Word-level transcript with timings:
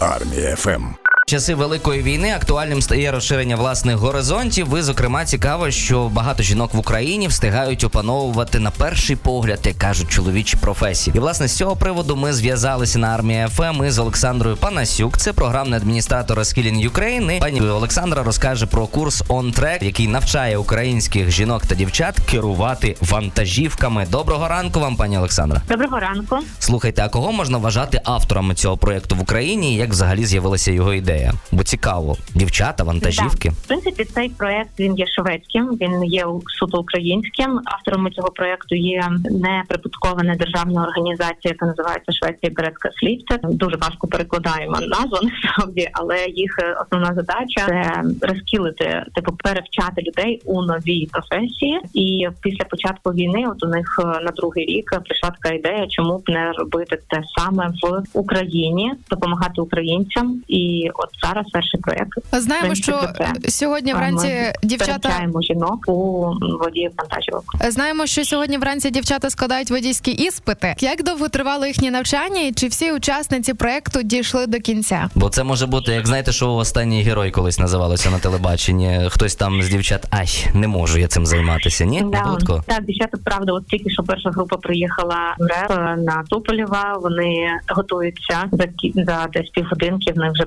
Армія 0.00 0.56
FM. 0.56 1.05
Часи 1.28 1.54
великої 1.54 2.02
війни 2.02 2.30
актуальним 2.30 2.82
стає 2.82 3.12
розширення 3.12 3.56
власних 3.56 3.96
горизонтів. 3.96 4.66
Ви, 4.68 4.82
зокрема, 4.82 5.24
цікаво, 5.24 5.70
що 5.70 6.08
багато 6.08 6.42
жінок 6.42 6.74
в 6.74 6.78
Україні 6.78 7.28
встигають 7.28 7.84
опановувати 7.84 8.58
на 8.58 8.70
перший 8.70 9.16
погляд, 9.16 9.58
як 9.64 9.78
кажуть, 9.78 10.08
чоловічі 10.08 10.56
професії. 10.56 11.16
І 11.16 11.20
власне 11.20 11.48
з 11.48 11.56
цього 11.56 11.76
приводу 11.76 12.16
ми 12.16 12.32
зв'язалися 12.32 12.98
на 12.98 13.08
Армії 13.08 13.46
FM 13.48 13.84
із 13.84 13.98
Олександрою 13.98 14.56
Панасюк. 14.56 15.18
Це 15.18 15.32
програмний 15.32 15.76
адміністратор 15.76 16.38
Skilling 16.38 16.90
Ukraine. 16.90 17.36
І 17.36 17.40
Пані 17.40 17.60
Олександра 17.60 18.22
розкаже 18.22 18.66
про 18.66 18.86
курс 18.86 19.22
On 19.28 19.60
Track, 19.60 19.84
який 19.84 20.08
навчає 20.08 20.58
українських 20.58 21.30
жінок 21.30 21.66
та 21.66 21.74
дівчат 21.74 22.20
керувати 22.30 22.96
вантажівками. 23.00 24.06
Доброго 24.10 24.48
ранку 24.48 24.80
вам, 24.80 24.96
пані 24.96 25.18
Олександра. 25.18 25.62
Доброго 25.68 25.98
ранку. 25.98 26.38
Слухайте, 26.58 27.02
а 27.04 27.08
кого 27.08 27.32
можна 27.32 27.58
вважати 27.58 28.00
авторами 28.04 28.54
цього 28.54 28.76
проєкту 28.76 29.16
в 29.16 29.20
Україні? 29.20 29.74
і 29.74 29.76
Як 29.76 29.90
взагалі 29.90 30.26
з'явилася 30.26 30.72
його 30.72 30.94
ідея? 30.94 31.15
Бо 31.52 31.62
цікаво, 31.62 32.16
дівчата, 32.34 32.84
вантажівки. 32.84 33.48
Да. 33.48 33.54
В 33.54 33.66
принципі, 33.66 34.04
цей 34.04 34.28
проект 34.28 34.80
він 34.80 34.98
є 34.98 35.06
шведським, 35.06 35.66
він 35.80 36.04
є 36.04 36.26
суто 36.58 36.78
українським. 36.78 37.60
Авторами 37.64 38.10
цього 38.10 38.30
проекту 38.30 38.74
є 38.74 39.08
неприбуткова 39.30 40.22
недержавна 40.22 40.82
організація, 40.82 41.52
яка 41.52 41.66
називається 41.66 42.12
Швеція 42.12 42.52
Берецька 42.56 42.90
Слівце. 43.00 43.38
Дуже 43.42 43.76
важко 43.76 44.06
перекладаємо 44.06 44.80
назву 44.80 45.18
насправді, 45.32 45.88
але 45.92 46.26
їх 46.26 46.58
основна 46.80 47.14
задача 47.14 47.66
це 47.66 48.02
розкілити, 48.20 49.04
типу 49.14 49.32
перевчати 49.32 50.02
людей 50.02 50.42
у 50.44 50.62
новій 50.62 51.08
професії. 51.12 51.80
І 51.94 52.28
після 52.40 52.64
початку 52.64 53.10
війни, 53.10 53.44
от 53.48 53.64
у 53.64 53.68
них 53.68 53.86
на 53.98 54.30
другий 54.36 54.64
рік 54.64 54.90
прийшла 55.04 55.30
така 55.30 55.54
ідея, 55.54 55.86
чому 55.88 56.18
б 56.18 56.22
не 56.28 56.52
робити 56.52 56.98
те 57.08 57.22
саме 57.38 57.68
в 57.82 58.02
Україні, 58.12 58.92
допомагати 59.10 59.60
українцям 59.60 60.42
і 60.48 60.90
от 61.06 61.28
зараз 61.28 61.46
перший 61.52 61.80
проект. 61.80 62.18
Знаємо, 62.32 62.74
що 62.74 63.00
сьогодні 63.48 63.94
вранці 63.94 64.52
дівчата 64.62 65.26
жінок 65.40 65.88
у 65.88 66.26
воді 66.64 66.90
вантажівок. 66.98 67.44
Знаємо, 67.68 68.06
що 68.06 68.24
сьогодні 68.24 68.58
вранці 68.58 68.90
дівчата 68.90 69.30
складають 69.30 69.70
водійські 69.70 70.10
іспити. 70.10 70.74
Як 70.80 71.04
довго 71.04 71.28
тривало 71.28 71.66
їхнє 71.66 71.90
навчання, 71.90 72.40
і 72.40 72.52
чи 72.52 72.66
всі 72.68 72.92
учасниці 72.92 73.54
проекту 73.54 74.02
дійшли 74.02 74.46
до 74.46 74.58
кінця? 74.58 75.10
Бо 75.14 75.28
це 75.28 75.44
може 75.44 75.66
бути, 75.66 75.92
як 75.92 76.06
знаєте, 76.06 76.32
що 76.32 76.54
останній 76.54 77.02
герой 77.02 77.30
колись 77.30 77.58
називалося 77.58 78.10
на 78.10 78.18
телебаченні. 78.18 79.00
Хтось 79.10 79.34
там 79.34 79.62
з 79.62 79.68
дівчат, 79.68 80.06
ай, 80.10 80.28
не 80.54 80.68
можу 80.68 80.98
я 80.98 81.06
цим 81.06 81.26
займатися. 81.26 81.84
Ні, 81.84 82.04
да. 82.12 82.62
так 82.66 82.84
дівчата 82.84 83.18
правда, 83.24 83.52
от 83.52 83.66
тільки 83.66 83.90
що 83.90 84.02
перша 84.02 84.30
група 84.30 84.56
приїхала 84.56 85.36
в 85.38 85.46
РЕП 85.46 85.70
на 85.98 86.24
Туполєва. 86.30 86.98
Вони 87.02 87.48
готуються 87.68 88.44
за 88.52 88.66
за 88.94 89.26
десь 89.32 89.50
півгодинки. 89.50 90.12
В 90.12 90.18
них 90.18 90.32
вже 90.32 90.44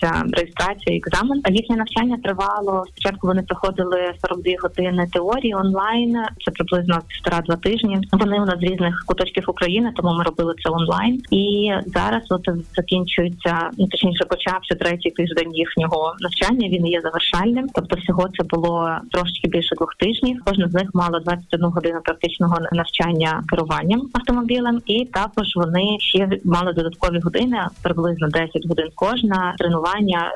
почнеться 0.00 0.24
реєстрація, 0.32 0.96
екзамен. 0.96 1.42
Їхнє 1.50 1.76
навчання 1.76 2.18
тривало. 2.24 2.84
Спочатку 2.88 3.26
вони 3.26 3.42
проходили 3.42 4.12
42 4.28 4.52
години 4.62 5.08
теорії 5.12 5.54
онлайн. 5.54 6.16
Це 6.44 6.50
приблизно 6.50 7.00
півтора-два 7.08 7.56
тижні. 7.56 7.98
Вони 8.12 8.40
у 8.40 8.44
нас 8.44 8.58
з 8.58 8.62
різних 8.62 9.04
куточків 9.06 9.44
України, 9.48 9.92
тому 9.96 10.14
ми 10.14 10.24
робили 10.24 10.54
це 10.64 10.70
онлайн. 10.70 11.22
І 11.30 11.72
зараз 11.86 12.22
от 12.30 12.48
закінчується 12.76 13.70
ну 13.78 13.86
точніше, 13.86 14.24
почався 14.24 14.74
третій 14.74 15.10
тиждень 15.10 15.54
їхнього 15.54 16.14
навчання. 16.20 16.68
Він 16.68 16.86
є 16.86 17.00
завершальним. 17.00 17.66
Тобто, 17.74 17.96
всього 17.96 18.28
це 18.38 18.44
було 18.44 18.90
трошки 19.12 19.48
більше 19.48 19.74
двох 19.76 19.94
тижнів. 19.94 20.42
Кожна 20.44 20.68
з 20.68 20.74
них 20.74 20.90
мала 20.94 21.20
21 21.20 21.66
годину 21.66 22.00
практичного 22.04 22.56
навчання 22.72 23.42
керуванням 23.50 24.02
автомобілем, 24.12 24.80
і 24.86 25.04
також 25.04 25.46
вони 25.56 25.96
ще 26.00 26.28
мали 26.44 26.72
додаткові 26.72 27.20
години, 27.20 27.58
приблизно 27.82 28.28
10 28.28 28.66
годин 28.68 28.86
кожна 28.94 29.54
тренування 29.58 29.89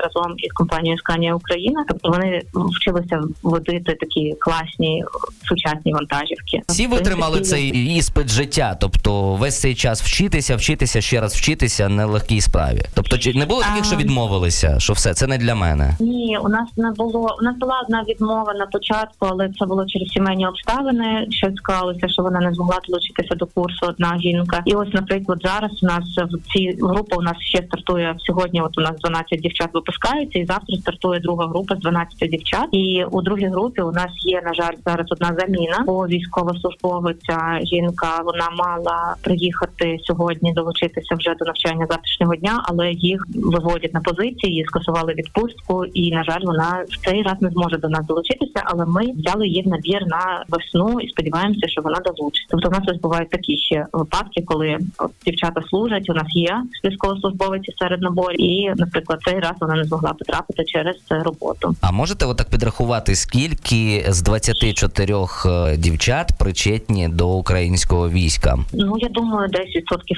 разом 0.05 0.35
із 0.39 0.53
компанією 0.53 0.99
Сканія 0.99 1.35
Україна. 1.35 1.85
Тобто 1.89 2.11
вони 2.11 2.43
вчилися 2.55 3.23
водити 3.43 3.97
такі 4.01 4.35
класні 4.41 5.05
сучасні 5.49 5.93
вантажівки. 5.93 6.63
Всі 6.69 6.87
витримали 6.87 7.41
цей 7.41 7.69
іспит 7.97 8.29
життя, 8.29 8.77
тобто 8.81 9.35
весь 9.35 9.61
цей 9.61 9.75
час 9.75 10.03
вчитися, 10.03 10.57
вчитися 10.57 11.01
ще 11.01 11.21
раз 11.21 11.35
вчитися 11.35 11.89
нелегкій 11.89 12.41
справі. 12.41 12.83
Тобто, 12.95 13.19
чи 13.19 13.35
не 13.35 13.47
було 13.47 13.63
таких, 13.63 13.85
що 13.85 13.97
відмовилися? 13.97 14.81
Що 14.81 14.93
все 14.93 15.15
це 15.15 15.27
не 15.27 15.39
для 15.39 15.55
мене? 15.55 15.97
Ні, 16.01 16.39
у 16.45 16.49
нас 16.49 16.69
не 16.77 16.91
було. 16.91 17.37
У 17.41 17.45
нас 17.45 17.57
була 17.57 17.81
одна 17.85 18.05
відмова 18.09 18.55
на 18.55 18.67
початку, 18.67 19.27
але 19.31 19.51
це 19.59 19.67
було 19.67 19.87
через 19.87 20.09
сімейні 20.09 20.47
обставини. 20.47 21.27
Що 21.31 21.51
склалося, 21.57 22.09
що 22.09 22.23
вона 22.23 22.41
не 22.41 22.55
змогла 22.55 22.79
долучитися 22.89 23.35
до 23.35 23.47
курсу. 23.47 23.87
Одна 23.87 24.19
жінка, 24.19 24.63
і 24.65 24.75
ось, 24.75 24.93
наприклад, 24.93 25.39
зараз 25.45 25.83
у 25.83 25.87
нас 25.87 26.05
в 26.33 26.53
цій 26.53 26.79
групі 26.81 27.17
у 27.17 27.23
нас 27.23 27.37
ще 27.41 27.63
стартує 27.67 28.15
сьогодні. 28.19 28.61
От 28.61 28.79
у 28.79 28.81
нас 28.81 28.93
12 29.05 29.44
дівчат 29.45 29.69
випускаються, 29.75 30.39
і 30.39 30.47
завтра 30.47 30.77
стартує 30.77 31.21
друга 31.21 31.47
група 31.47 31.77
з 31.77 31.79
12 31.79 32.31
дівчат. 32.31 32.69
І 32.73 33.05
у 33.11 33.23
другій 33.23 33.47
групі 33.47 33.83
у 33.83 33.93
нас 33.93 34.13
є 34.25 34.43
на 34.45 34.55
жаль 34.55 34.75
зараз 34.87 35.07
одна 35.11 35.37
заміна. 35.39 35.85
Бо 35.87 36.07
військовослужбовиця 36.07 37.61
жінка 37.63 38.21
вона 38.25 38.49
мала 38.59 39.15
приїхати 39.23 39.99
сьогодні, 40.03 40.53
долучитися 40.53 41.15
вже 41.15 41.35
до 41.35 41.45
навчання 41.45 41.87
завтрашнього 41.91 42.37
дня, 42.37 42.65
але 42.65 42.93
їх 42.93 43.27
виводять 43.35 43.95
на 43.95 44.01
позиції, 44.01 44.53
її 44.53 44.65
скасували 44.65 45.15
відпустку, 45.15 45.85
і 45.85 46.11
на 46.11 46.25
жаль, 46.25 46.41
вона 46.43 46.85
в 46.89 47.07
цей 47.07 47.23
раз 47.23 47.35
не 47.41 47.51
зможе 47.51 47.77
до 47.77 47.89
нас 47.89 48.07
долучитися. 48.07 48.63
Але 48.65 48.87
ми 48.87 49.03
взяли 49.13 49.47
її 49.47 49.63
в 49.63 49.69
набір 49.69 50.07
на 50.07 50.45
весну 50.49 51.01
і 51.01 51.09
сподіваємося, 51.09 51.69
що 51.69 51.83
вона 51.83 52.01
долучиться. 52.01 52.49
Тобто 52.51 52.69
у 52.69 52.73
нас 52.73 52.83
ось 52.89 53.01
бувають 53.01 53.31
такі 53.31 53.59
ще 53.59 53.87
випадки, 53.93 54.43
коли 54.47 54.79
дівчата 55.27 55.63
служать. 55.63 56.11
У 56.11 56.15
нас 56.15 56.27
є 56.35 56.63
військовослужбовиці 56.85 57.73
серед 57.79 58.03
наборів, 58.03 58.41
і, 58.41 58.73
наприклад, 58.77 59.19
цей 59.35 59.41
раз 59.41 59.53
вона 59.61 59.75
не 59.75 59.85
змогла 59.85 60.13
потрапити 60.13 60.65
через 60.65 60.97
роботу. 61.11 61.75
А 61.81 61.93
можете 61.93 62.27
отак 62.27 62.51
підрахувати, 62.51 63.15
скільки 63.15 64.05
з 64.09 64.23
24 64.23 65.15
е, 65.47 65.77
дівчат 65.77 66.33
причетні 66.39 67.09
до 67.09 67.29
українського 67.29 68.11
війська? 68.11 68.59
Ну 68.73 68.97
я 68.99 69.09
думаю, 69.09 69.49
десь 69.49 69.77
відсотків 69.77 70.17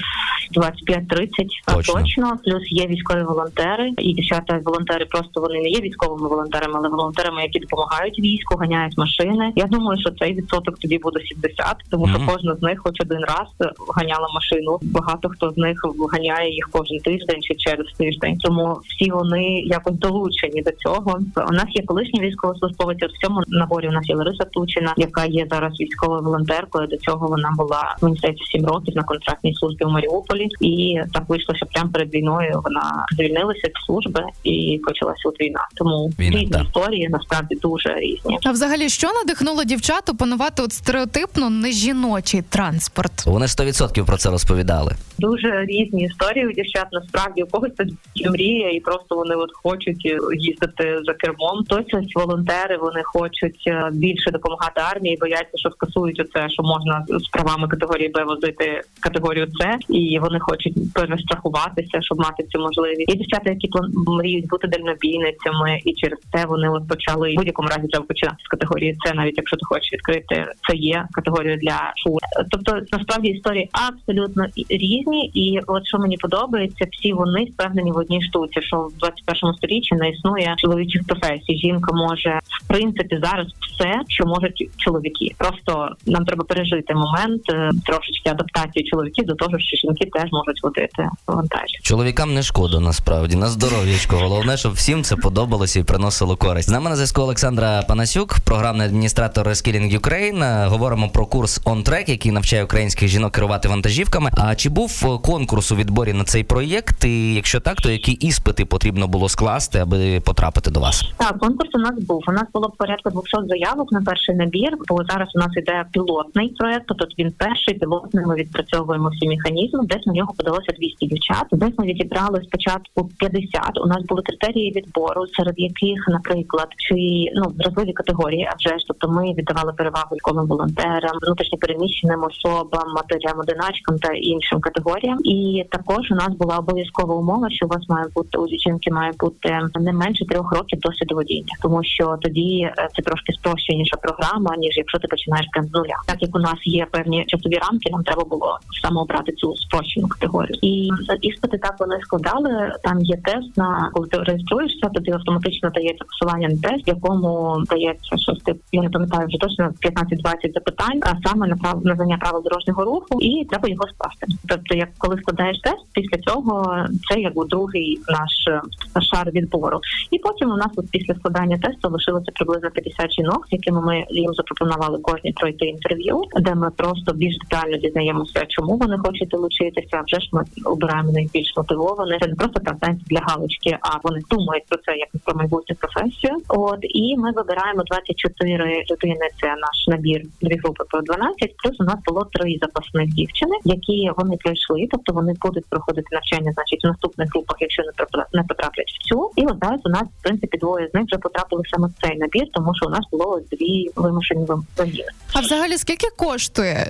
25-30 0.55 1.27
точно. 1.65 1.93
точно. 1.93 2.37
Плюс 2.43 2.71
є 2.71 2.87
військові 2.87 3.23
волонтери, 3.23 3.91
і 3.97 4.13
дівчата 4.13 4.59
волонтери 4.65 5.05
просто 5.05 5.41
вони 5.41 5.59
не 5.59 5.69
є 5.69 5.81
військовими 5.81 6.27
волонтерами, 6.27 6.73
але 6.77 6.89
волонтерами, 6.89 7.41
які 7.41 7.59
допомагають 7.59 8.19
війську, 8.19 8.55
ганяють 8.57 8.97
машини. 8.97 9.51
Я 9.55 9.65
думаю, 9.65 9.99
що 10.01 10.11
цей 10.11 10.33
відсоток 10.33 10.79
тоді 10.79 10.97
буде 10.97 11.19
70, 11.19 11.75
тому 11.91 12.05
mm-hmm. 12.05 12.23
що 12.23 12.33
кожна 12.33 12.55
з 12.55 12.61
них, 12.61 12.79
хоч 12.83 13.01
один 13.01 13.19
раз, 13.19 13.71
ганяла 13.95 14.27
машину. 14.33 14.79
Багато 14.81 15.29
хто 15.29 15.51
з 15.51 15.57
них 15.57 15.77
ганяє 16.11 16.53
їх 16.53 16.69
кожен 16.71 16.99
тиждень 16.99 17.41
чи 17.41 17.55
через 17.55 17.87
тиждень. 17.97 18.37
Тому 18.37 18.77
всі 18.99 19.11
вони 19.11 19.43
якось 19.59 19.93
долучені 19.93 20.61
до 20.61 20.71
цього. 20.71 21.19
У 21.49 21.51
нас 21.51 21.65
є 21.69 21.83
колишні 21.85 22.21
військовослужбовці. 22.21 23.05
В 23.05 23.25
цьому 23.25 23.41
наборі 23.47 23.87
у 23.87 23.91
нас 23.91 24.09
є 24.09 24.15
Лариса 24.15 24.43
Тучина, 24.43 24.93
яка 24.97 25.25
є 25.25 25.47
зараз 25.51 25.79
військовою 25.79 26.21
волонтеркою. 26.21 26.87
До 26.87 26.97
цього 26.97 27.27
вона 27.27 27.53
була 27.57 27.95
мені 28.01 28.17
здається, 28.17 28.45
7 28.45 28.65
років 28.65 28.95
на 28.95 29.03
контрактній 29.03 29.55
службі 29.55 29.85
у 29.85 29.89
Маріуполі, 29.89 30.47
і 30.61 31.01
так 31.13 31.29
вийшло, 31.29 31.55
що 31.55 31.65
прямо 31.65 31.89
перед 31.89 32.13
війною 32.13 32.61
вона 32.63 33.05
звільнилася 33.11 33.67
від 33.67 33.73
служби 33.85 34.23
і 34.43 34.81
почалася 34.85 35.29
от 35.29 35.41
війна. 35.41 35.67
Тому 35.75 36.11
Війна, 36.19 36.39
різні 36.39 36.61
історії 36.61 37.09
насправді 37.09 37.55
дуже 37.55 37.95
різні. 37.95 38.37
А 38.43 38.51
взагалі, 38.51 38.89
що 38.89 39.07
надихнуло 39.13 39.63
дівчат 39.63 40.09
опанувати 40.09 40.63
от 40.63 40.73
стереотипно 40.73 41.49
нежіночий 41.49 42.41
транспорт? 42.41 43.25
Вони 43.25 43.45
100% 43.45 44.05
про 44.05 44.17
це 44.17 44.29
розповідали. 44.29 44.95
Дуже 45.19 45.65
різні 45.65 46.03
історії 46.03 46.47
у 46.47 46.51
дівчат. 46.51 46.87
Насправді 46.91 47.43
у 47.43 47.47
когось 47.47 47.71
це 47.77 47.85
мрія, 48.29 48.69
і 48.69 48.79
просто 48.79 49.15
вони 49.15 49.35
от 49.35 49.49
хочуть 49.53 50.05
їздити 50.37 50.99
за 51.03 51.13
кермом. 51.13 51.65
Ось 51.69 52.15
волонтери 52.15 52.77
вони 52.77 53.01
хочуть 53.03 53.63
е, 53.67 53.89
більше 53.93 54.31
допомагати 54.31 54.81
армії, 54.91 55.17
бояться, 55.21 55.57
що 55.57 55.69
скасують 55.69 56.19
оце, 56.19 56.49
що 56.49 56.63
можна 56.63 57.05
з 57.09 57.27
правами 57.27 57.67
категорії 57.67 58.09
Б 58.09 58.23
возити 58.23 58.81
категорію 58.99 59.47
С, 59.61 59.77
і 59.89 60.19
вони 60.19 60.39
хочуть 60.39 60.93
перестрахуватися, 60.93 62.01
щоб 62.01 62.19
мати 62.19 62.43
цю 62.43 62.59
можливість. 62.59 63.09
Є 63.09 63.15
дівчата, 63.15 63.49
які 63.49 63.69
мріють 64.07 64.47
бути 64.47 64.67
дальнобійницями, 64.67 65.79
і 65.85 65.93
через 65.93 66.19
це 66.33 66.45
вони 66.45 66.69
от 66.69 66.87
почали 66.87 67.31
в 67.31 67.35
будь-якому 67.35 67.67
разі 67.69 67.87
треба 67.87 68.05
починати 68.05 68.37
з 68.43 68.47
категорії 68.47 68.97
С, 69.05 69.13
навіть 69.13 69.37
якщо 69.37 69.57
ти 69.57 69.65
хочеш 69.65 69.93
відкрити 69.93 70.45
це 70.69 70.75
є 70.75 71.05
категорію 71.11 71.57
для 71.57 71.93
фур. 72.03 72.19
Тобто 72.51 72.79
насправді 72.91 73.29
історії 73.29 73.69
абсолютно 73.71 74.45
різні, 74.69 75.06
і 75.15 75.59
от 75.67 75.85
що 75.85 75.97
мені 75.97 76.17
подобається, 76.17 76.85
всі 76.91 77.13
вони 77.13 77.43
впевнені 77.45 77.91
в 77.91 77.97
одній 77.97 78.21
штуці, 78.21 78.61
що 78.61 78.77
в 78.77 78.97
21 78.99 79.53
сторіччі 79.53 79.95
не 79.95 80.09
існує 80.09 80.55
чоловічих 80.57 81.01
професій. 81.07 81.57
Жінка 81.57 81.95
може 81.95 82.39
в 82.63 82.67
принципі 82.67 83.19
зараз 83.23 83.47
все, 83.47 84.01
що 84.07 84.25
можуть 84.25 84.69
чоловіки. 84.77 85.35
Просто 85.37 85.89
нам 86.05 86.25
треба 86.25 86.43
пережити 86.43 86.93
момент 86.93 87.49
е, 87.49 87.71
трошечки 87.85 88.29
адаптації 88.29 88.85
чоловіків 88.85 89.25
до 89.25 89.35
того, 89.35 89.59
що 89.59 89.77
жінки 89.77 90.05
теж 90.13 90.31
можуть 90.31 90.63
водити 90.63 91.09
вантажі. 91.27 91.79
Чоловікам 91.81 92.33
не 92.33 92.43
шкода 92.43 92.79
насправді 92.79 93.35
на 93.35 93.47
здоров'ячко. 93.47 94.15
Головне, 94.15 94.57
щоб 94.57 94.73
всім 94.73 95.03
це 95.03 95.15
подобалося 95.15 95.79
і 95.79 95.83
приносило 95.83 96.35
користь. 96.35 96.69
З 96.69 96.71
нами 96.71 96.89
на 96.89 96.95
зв'язку 96.95 97.21
Олександра 97.21 97.81
Панасюк, 97.87 98.37
програмний 98.45 98.87
адміністратор 98.87 99.47
Reskilling 99.47 99.99
Ukraine. 99.99 100.69
Говоримо 100.69 101.09
про 101.09 101.25
курс 101.25 101.61
On 101.65 101.83
Track, 101.83 102.09
який 102.09 102.31
навчає 102.31 102.63
українських 102.63 103.09
жінок 103.09 103.31
керувати 103.31 103.67
вантажівками. 103.67 104.31
А 104.37 104.55
чи 104.55 104.69
був 104.69 104.96
е, 105.03 105.17
конкурс 105.23 105.71
у 105.71 105.75
відборі 105.75 106.13
на 106.13 106.23
цей 106.23 106.43
проєкт? 106.43 107.05
І 107.05 107.33
якщо 107.33 107.59
так, 107.59 107.81
то 107.81 107.89
які 107.91 108.11
іспити 108.11 108.65
потрібно 108.65 109.07
було 109.07 109.29
скласти, 109.29 109.79
аби 109.79 110.19
потрапити 110.19 110.71
до 110.71 110.79
вас? 110.79 111.03
Так, 111.17 111.39
конкурс 111.39 111.69
у 111.75 111.77
нас 111.77 112.03
був. 112.03 112.23
У 112.27 112.31
нас 112.31 112.43
було 112.53 112.73
порядку 112.77 113.09
200 113.09 113.37
заявок 113.47 113.91
на 113.91 114.01
перший 114.01 114.35
набір. 114.35 114.77
Бо 114.87 115.03
зараз 115.09 115.29
у 115.35 115.39
нас 115.39 115.49
іде 115.57 115.85
пілотний 115.91 116.49
проект. 116.49 116.83
Тобто 116.87 117.05
він 117.19 117.31
перший 117.37 117.73
пілотний. 117.73 118.25
Ми 118.25 118.35
відпрацьовуємо 118.35 119.09
всі 119.09 119.27
механізми. 119.27 119.85
Десь 119.85 120.05
на 120.05 120.13
нього 120.13 120.33
подалося 120.37 120.71
200 120.79 121.07
дівчат. 121.07 121.45
Десь 121.51 121.73
ми 121.77 121.85
відібрали 121.85 122.41
спочатку 122.43 123.09
50. 123.19 123.77
У 123.83 123.87
нас 123.87 124.03
були 124.03 124.21
критерії 124.21 124.71
відбору, 124.71 125.27
серед 125.27 125.53
яких, 125.57 126.07
наприклад, 126.07 126.67
чи 126.77 126.95
ну 127.35 127.53
вразливі 127.57 127.93
категорії, 127.93 128.49
а 128.51 128.55
вже 128.59 128.79
ж 128.79 128.85
тобто 128.87 129.07
ми 129.09 129.33
віддавали 129.33 129.73
перевагу 129.73 130.15
військовим 130.15 130.47
волонтерам, 130.47 131.19
внутрішньо 131.21 131.57
переміщеним 131.57 132.23
особам, 132.23 132.93
матерям, 132.95 133.39
одиначкам 133.39 133.99
та 133.99 134.13
іншим 134.13 134.59
категоріям. 134.59 134.86
І 135.23 135.65
також 135.71 136.11
у 136.11 136.15
нас 136.15 136.29
була 136.29 136.57
обов'язкова 136.57 137.15
умова, 137.15 137.49
що 137.49 137.65
у 137.65 137.69
вас 137.69 137.89
має 137.89 138.05
бути 138.15 138.37
у 138.37 138.47
жінки 138.47 138.91
має 138.91 139.11
бути 139.19 139.59
не 139.79 139.93
менше 139.93 140.25
трьох 140.25 140.51
років 140.51 140.79
досвіду 140.79 141.15
водіння, 141.15 141.53
тому 141.61 141.83
що 141.83 142.17
тоді 142.21 142.61
е, 142.61 142.89
це 142.95 143.01
трошки 143.01 143.33
спрощеніша 143.33 143.97
програма, 143.97 144.55
ніж 144.57 144.77
якщо 144.77 144.97
ти 144.99 145.07
починаєш 145.07 145.47
прям 145.51 145.65
з 145.65 145.73
нуля. 145.73 145.95
Так 146.07 146.21
як 146.21 146.35
у 146.35 146.39
нас 146.39 146.59
є 146.63 146.87
певні 146.91 147.25
часові 147.27 147.55
рамки, 147.55 147.89
нам 147.91 148.03
треба 148.03 148.23
було 148.23 148.59
саме 148.81 149.01
обрати 149.01 149.31
цю 149.31 149.55
спрощену 149.55 150.07
категорію. 150.07 150.59
І 150.61 150.89
е, 151.09 151.17
іспити 151.21 151.57
так 151.57 151.75
вони 151.79 151.99
складали. 152.01 152.73
Там 152.83 153.01
є 153.01 153.17
тест 153.17 153.57
на 153.57 153.89
коли 153.93 154.07
ти 154.07 154.17
реєструєшся, 154.17 154.89
тобі 154.89 155.11
автоматично 155.11 155.69
дається 155.69 156.05
посилання 156.05 156.47
на 156.47 156.69
тест, 156.69 156.87
в 156.87 156.89
якому 156.89 157.63
дається 157.69 158.17
щось 158.17 158.43
тип, 158.43 158.57
я 158.71 158.81
не 158.81 158.89
пам'ятаю 158.89 159.27
вже 159.27 159.37
точно 159.37 159.65
15-20 159.65 160.53
запитань, 160.53 160.99
а 161.01 161.29
саме 161.29 161.47
на 161.47 161.55
прав 161.55 161.85
на 161.85 161.95
знання 161.95 162.17
правил 162.17 162.43
дорожнього 162.43 162.85
руху, 162.85 163.21
і 163.21 163.45
треба 163.45 163.69
його 163.69 163.87
скласти. 163.87 164.27
Тобто, 164.47 164.75
як 164.77 164.89
коли 164.97 165.17
складаєш 165.17 165.59
тест, 165.59 165.85
після 165.93 166.17
цього 166.17 166.85
це 167.09 167.19
як 167.19 167.37
у 167.37 167.45
другий 167.45 167.99
наш 168.09 168.47
е, 168.47 168.61
шар 169.01 169.31
відбору. 169.31 169.79
І 170.11 170.19
потім 170.19 170.51
у 170.51 170.57
нас 170.57 170.71
от 170.75 170.85
після 170.91 171.15
складання 171.15 171.57
тесту 171.57 171.89
лишилося 171.89 172.31
приблизно 172.35 172.69
50 172.71 173.11
жінок, 173.11 173.47
з 173.49 173.53
якими 173.53 173.81
ми 173.81 174.05
їм 174.09 174.33
запропонували 174.33 174.99
кожні 174.99 175.31
пройти 175.31 175.65
інтерв'ю, 175.65 176.23
де 176.39 176.55
ми 176.55 176.69
просто 176.69 177.13
більш 177.13 177.37
детально 177.37 177.77
дізнаємося, 177.77 178.45
чому 178.47 178.77
вони 178.77 178.97
хочуть 178.97 179.29
долучитися. 179.29 180.03
Вже 180.07 180.19
ж 180.19 180.29
ми 180.31 180.43
обираємо 180.65 181.11
найбільш 181.11 181.53
мотивованих. 181.57 182.19
Це 182.21 182.27
не 182.27 182.35
просто 182.35 182.59
там 182.59 182.99
для 183.09 183.19
галочки, 183.19 183.77
а 183.81 183.99
вони 184.03 184.19
думають 184.29 184.65
про 184.69 184.77
це 184.77 184.97
як 184.97 185.09
про 185.23 185.35
майбутню 185.35 185.75
професію. 185.75 186.33
От 186.47 186.79
і 186.81 187.17
ми 187.17 187.31
вибираємо 187.31 187.83
24 187.83 188.85
людини. 188.91 189.25
Це 189.41 189.47
наш 189.47 189.87
набір 189.87 190.21
дві 190.41 190.57
групи 190.57 190.83
по 190.91 191.01
12, 191.01 191.57
Плюс 191.57 191.79
у 191.79 191.83
нас 191.83 191.95
було 192.05 192.27
три 192.33 192.57
запасних 192.61 193.07
дівчини, 193.07 193.55
які 193.65 194.11
вони 194.17 194.37
пройшли, 194.37 194.66
тобто 194.91 195.13
вони 195.13 195.33
будуть 195.41 195.65
проходити 195.65 196.07
навчання, 196.11 196.51
значить, 196.53 196.83
в 196.83 196.87
наступних 196.87 197.29
групах, 197.29 197.57
якщо 197.59 197.83
не 197.83 197.91
не 198.33 198.43
потраплять 198.43 198.91
в 198.99 199.07
цю. 199.07 199.31
І 199.35 199.45
от 199.45 199.57
зараз 199.61 199.81
у 199.85 199.89
нас 199.89 200.03
в 200.03 200.23
принципі 200.23 200.57
двоє 200.57 200.89
з 200.91 200.93
них 200.93 201.03
вже 201.05 201.17
потрапили 201.17 201.63
саме 201.69 201.87
в 201.87 202.07
цей 202.07 202.17
набір, 202.17 202.45
тому 202.53 202.75
що 202.75 202.85
у 202.85 202.89
нас 202.89 203.05
було 203.11 203.41
дві 203.51 203.89
вимушені 203.95 204.45
вимоги. 204.45 205.05
А 205.33 205.39
взагалі 205.39 205.77
скільки 205.77 206.07
коштує? 206.17 206.89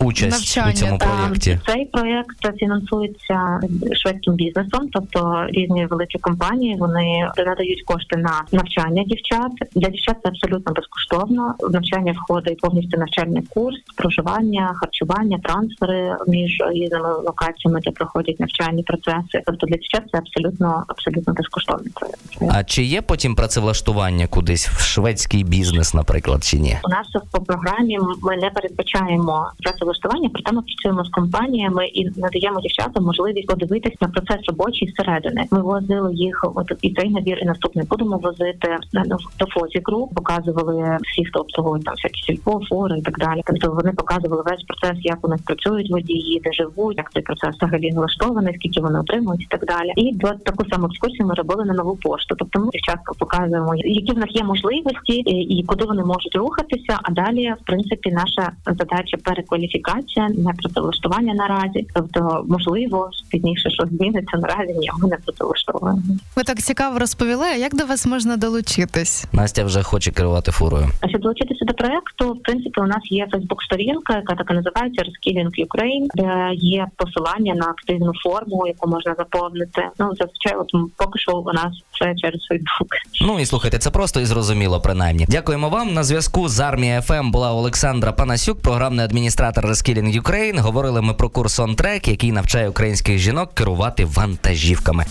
Участь 0.00 0.30
Навчання, 0.30 0.70
у 0.70 0.72
цьому 0.72 0.98
проєкті. 0.98 1.60
Цей 1.66 1.84
проєкт 1.84 2.58
фінансується 2.58 3.60
шведським 3.92 4.34
бізнесом, 4.34 4.88
тобто 4.92 5.46
різні 5.48 5.86
великі 5.86 6.18
компанії 6.18 6.76
вони 6.76 7.30
надають 7.38 7.82
кошти 7.82 8.16
на 8.16 8.42
навчання 8.52 9.04
дівчат. 9.04 9.52
Для 9.74 9.88
дівчат 9.88 10.16
це 10.22 10.28
абсолютно 10.28 10.72
безкоштовно. 10.72 11.54
В 11.60 11.72
навчання 11.72 12.12
входить 12.12 12.60
повністю 12.60 12.98
навчальний 12.98 13.42
курс, 13.42 13.76
проживання, 13.96 14.72
харчування, 14.74 15.38
трансфери 15.44 16.16
між 16.26 16.58
різними 16.70 17.12
локаціями, 17.12 17.80
де 17.80 17.90
проходять 17.90 18.40
навчальні 18.40 18.82
процеси. 18.82 19.42
Тобто 19.46 19.66
для 19.66 19.76
дівчат 19.76 20.02
це 20.12 20.18
абсолютно 20.18 20.84
абсолютно 20.88 21.32
безкоштовний 21.34 21.92
проєкт. 21.94 22.20
А 22.50 22.64
чи 22.64 22.82
є 22.82 23.02
потім 23.02 23.34
працевлаштування 23.34 24.26
кудись 24.26 24.68
в 24.68 24.80
шведський 24.80 25.44
бізнес, 25.44 25.94
наприклад, 25.94 26.44
чи 26.44 26.58
ні? 26.58 26.76
У 26.84 26.88
нас 26.88 27.06
по 27.32 27.40
програмі 27.40 27.98
ми 28.22 28.36
не 28.36 28.50
передбачаємо 28.50 29.50
працевлаштування, 29.62 30.28
проте 30.32 30.52
ми 30.52 30.62
працюємо 30.62 31.04
з 31.04 31.08
компаніями 31.08 31.86
і 31.86 32.04
надаємо 32.20 32.60
дівчатам 32.60 33.04
можливість 33.04 33.46
подивитись 33.46 34.00
на 34.00 34.08
процес 34.08 34.36
робочий 34.48 34.88
зсередини. 34.92 35.44
Ми 35.50 35.62
возили 35.62 36.14
їх, 36.14 36.44
от 36.54 36.72
і 36.82 36.94
цей 36.94 37.10
набір, 37.10 37.38
і 37.42 37.44
наступний 37.44 37.86
будемо 37.86 38.16
возити 38.18 38.68
на- 38.92 39.04
до 39.38 39.46
фозі 39.46 39.80
груп, 39.84 40.14
показували 40.14 40.98
всі, 41.12 41.24
хто 41.24 41.40
обслуговує 41.40 41.82
там 41.82 41.94
всякі 41.94 42.22
сільпо, 42.22 42.60
фори 42.70 42.98
і 42.98 43.02
так 43.02 43.18
далі. 43.18 43.40
Тобто 43.46 43.70
вони 43.72 43.92
показували 43.92 44.42
весь 44.46 44.62
процес, 44.62 44.98
як 45.04 45.18
у 45.26 45.28
них 45.28 45.40
працюють 45.44 45.90
водії, 45.90 46.40
де 46.44 46.52
живуть, 46.52 46.96
як 46.96 47.12
цей 47.12 47.22
процес 47.22 47.56
взагалі 47.56 47.90
налаштований, 47.92 48.54
скільки 48.54 48.80
вони 48.80 49.00
отримують 49.00 49.42
і 49.42 49.46
так 49.50 49.66
далі. 49.66 49.92
І 49.96 50.14
до 50.14 50.28
таку 50.28 50.64
саму 50.70 50.86
екскурсію 50.86 51.26
ми 51.26 51.34
робили 51.34 51.64
на 51.64 51.74
нову 51.74 51.96
пошту. 51.96 52.27
Тобто 52.36 52.60
ми 52.60 52.68
дівчаткам 52.72 53.14
показуємо, 53.18 53.74
які 53.76 54.12
в 54.12 54.18
них 54.18 54.36
є 54.36 54.44
можливості 54.44 55.12
і, 55.14 55.64
куди 55.66 55.84
вони 55.84 56.04
можуть 56.04 56.36
рухатися. 56.36 56.98
А 57.02 57.12
далі, 57.12 57.54
в 57.62 57.64
принципі, 57.66 58.10
наша 58.10 58.52
задача 58.66 59.16
перекваліфікація, 59.24 60.28
не 60.28 60.52
працевлаштування 60.52 61.34
наразі. 61.34 61.86
Тобто, 61.94 62.44
можливо, 62.48 63.10
пізніше 63.30 63.70
щось 63.70 63.88
зміниться 63.88 64.36
наразі. 64.36 64.72
Ні, 64.72 64.90
ми 64.98 65.08
не 65.08 65.16
працевлаштовуємо. 65.16 66.02
Ви 66.36 66.42
так 66.42 66.58
цікаво 66.58 66.98
розповіли. 66.98 67.46
А 67.46 67.56
як 67.56 67.74
до 67.74 67.84
вас 67.84 68.06
можна 68.06 68.36
долучитись? 68.36 69.26
Настя 69.32 69.64
вже 69.64 69.82
хоче 69.82 70.10
керувати 70.10 70.50
фурою. 70.50 70.86
А 71.00 71.08
щоб 71.08 71.20
долучитися 71.20 71.64
до 71.64 71.74
проекту, 71.74 72.32
в 72.32 72.42
принципі, 72.42 72.80
у 72.80 72.86
нас 72.86 73.02
є 73.10 73.26
фейсбук-сторінка, 73.32 74.16
яка 74.16 74.34
так 74.34 74.50
і 74.50 74.54
називається 74.54 75.02
Reskilling 75.02 75.66
Ukraine, 75.66 76.06
де 76.14 76.54
є 76.54 76.86
посилання 76.96 77.54
на 77.54 77.66
активну 77.66 78.12
форму, 78.22 78.66
яку 78.66 78.90
можна 78.90 79.14
заповнити. 79.18 79.88
Ну 79.98 80.10
зазвичай, 80.18 80.54
от 80.58 80.70
поки 80.96 81.18
що 81.18 81.32
у 81.32 81.52
нас 81.52 81.72
це 81.98 82.14
через 82.18 82.46
Фейсбук. 82.48 82.88
Ну 83.20 83.40
і 83.40 83.46
слухайте, 83.46 83.78
це 83.78 83.90
просто 83.90 84.20
і 84.20 84.24
зрозуміло, 84.24 84.80
принаймні. 84.80 85.26
Дякуємо 85.28 85.68
вам. 85.68 85.94
На 85.94 86.04
зв'язку 86.04 86.48
з 86.48 86.60
армія 86.60 87.02
ФМ 87.02 87.30
була 87.30 87.52
Олександра 87.52 88.12
Панасюк, 88.12 88.60
програмний 88.60 89.04
адміністратор 89.04 89.66
Reskilling 89.66 90.22
Ukraine. 90.22 90.60
Говорили 90.60 91.02
ми 91.02 91.14
про 91.14 91.28
курс 91.28 91.60
On 91.60 92.08
який 92.08 92.32
навчає 92.32 92.68
українських 92.68 93.18
жінок 93.18 93.54
керувати 93.54 94.04
вантажівками. 94.04 95.04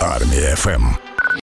Армія 0.00 0.56
ФМ. 0.56 1.07